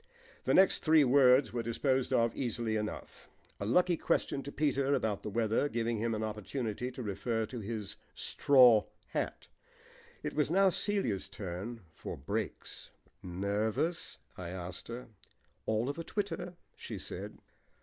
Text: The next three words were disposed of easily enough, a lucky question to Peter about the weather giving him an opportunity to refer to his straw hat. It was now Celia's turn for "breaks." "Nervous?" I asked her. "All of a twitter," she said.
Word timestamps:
The 0.45 0.55
next 0.55 0.79
three 0.79 1.03
words 1.03 1.53
were 1.53 1.61
disposed 1.61 2.11
of 2.11 2.35
easily 2.35 2.75
enough, 2.75 3.27
a 3.59 3.67
lucky 3.67 3.97
question 3.97 4.41
to 4.41 4.51
Peter 4.51 4.95
about 4.95 5.21
the 5.21 5.29
weather 5.29 5.69
giving 5.69 5.99
him 5.99 6.15
an 6.15 6.23
opportunity 6.23 6.89
to 6.89 7.03
refer 7.03 7.45
to 7.45 7.59
his 7.59 7.97
straw 8.15 8.85
hat. 9.09 9.47
It 10.23 10.33
was 10.33 10.49
now 10.49 10.71
Celia's 10.71 11.29
turn 11.29 11.81
for 11.93 12.17
"breaks." 12.17 12.89
"Nervous?" 13.21 14.17
I 14.35 14.49
asked 14.49 14.87
her. 14.87 15.07
"All 15.67 15.87
of 15.87 15.99
a 15.99 16.03
twitter," 16.03 16.55
she 16.75 16.97
said. 16.97 17.37